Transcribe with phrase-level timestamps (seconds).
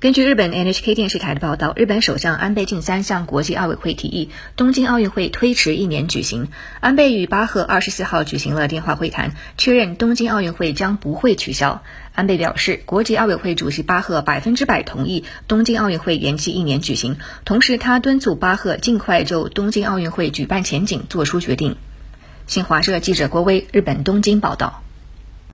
[0.00, 6.48] 根据日本 NHK 电视台的报道，日本首相安倍晋三向国际奥委会提议，东京奥运会推迟一年举行。
[6.80, 11.82] 安倍与巴赫二十四号举行了电话会谈，确认东京奥运会将不会取消。
[12.14, 21.76] 安倍表示，国际奥委会主席巴赫百分之百同意东京奥运会延期一年举行，同时他敦促巴赫尽快就东京奥运会举办前景做出决定。
[22.46, 24.82] 新华社记者郭威，日本东京报道。